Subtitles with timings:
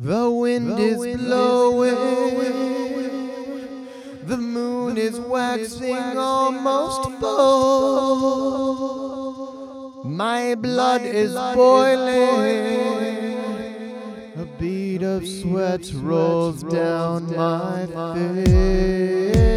[0.00, 1.96] The wind is blowing,
[4.24, 8.84] the moon is waxing almost full.
[10.04, 12.78] My blood is boiling,
[14.36, 19.48] a bead of sweat rolls down my face.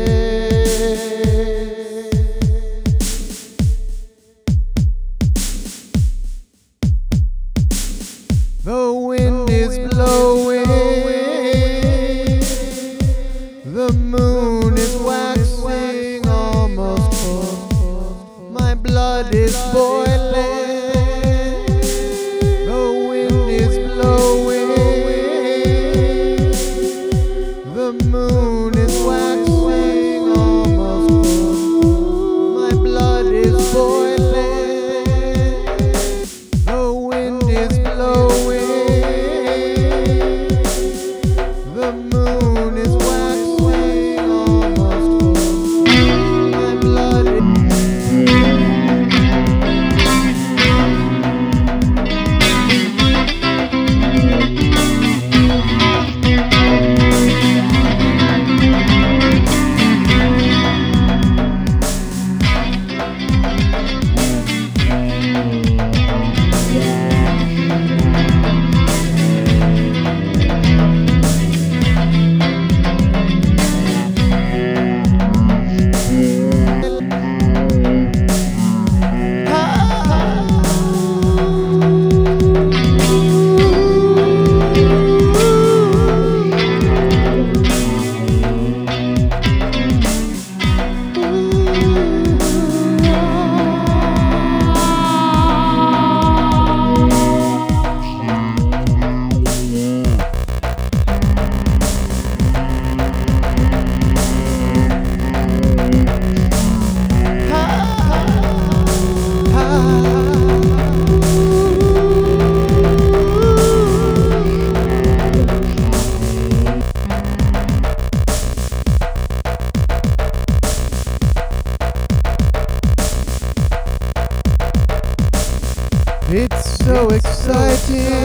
[127.89, 128.20] Exciting.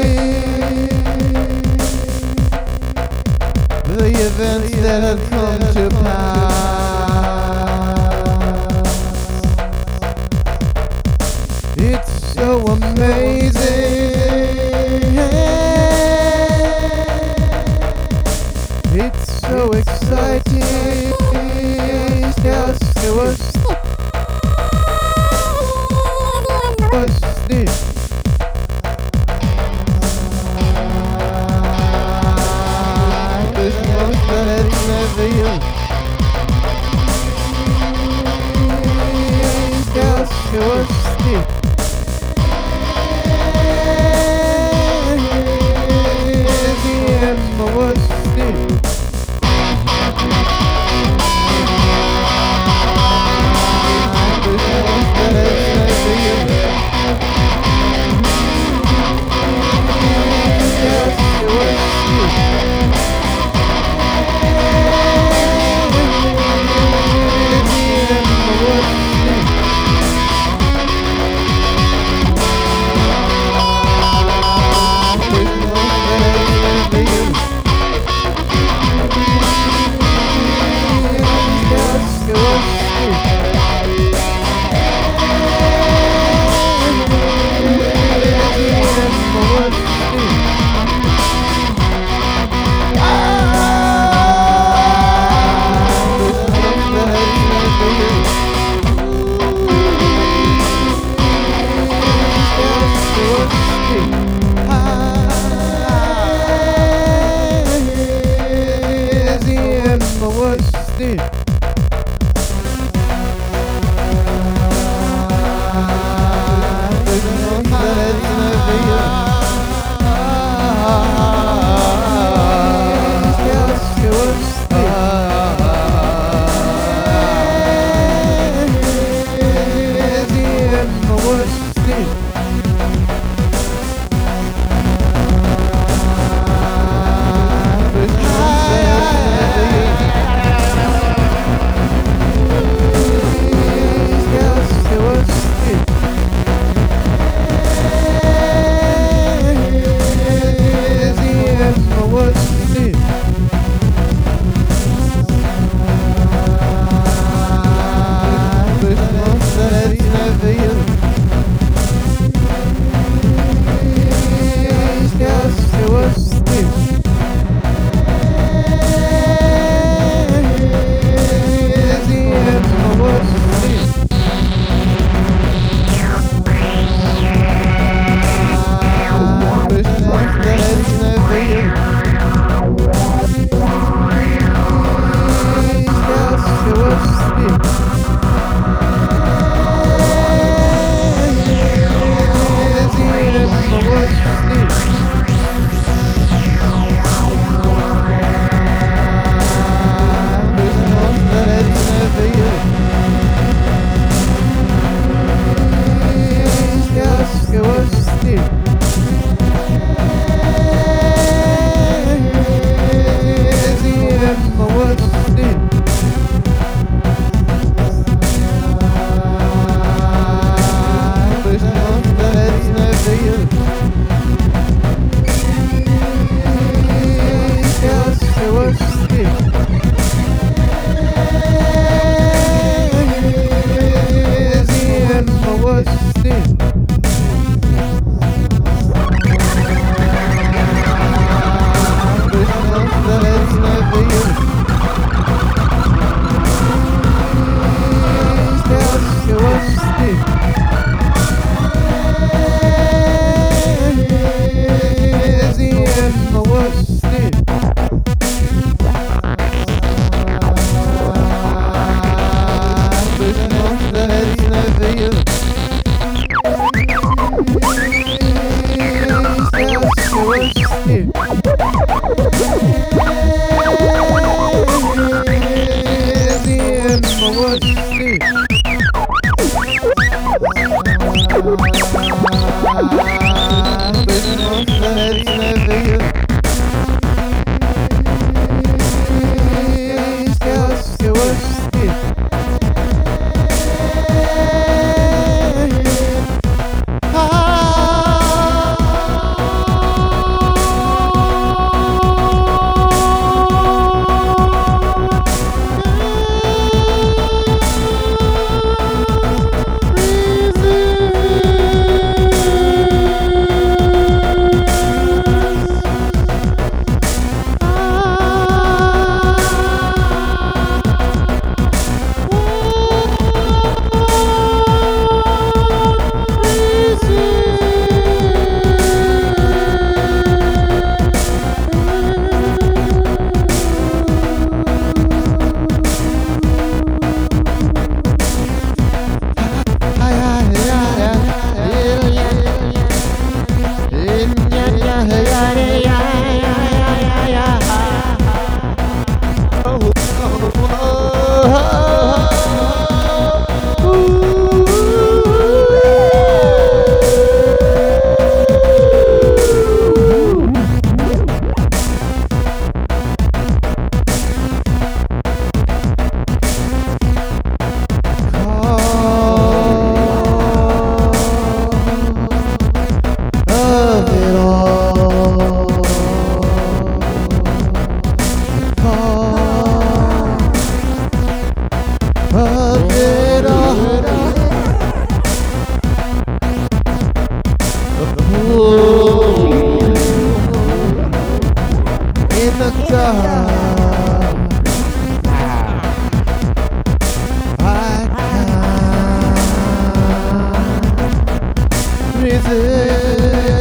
[402.76, 403.55] você.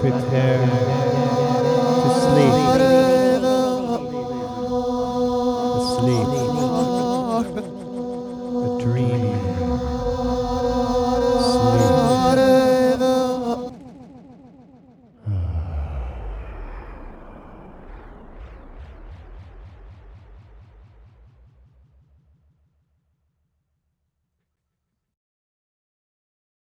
[0.00, 0.60] Prepare
[2.02, 2.65] to sleep.